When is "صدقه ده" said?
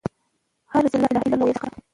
1.61-1.81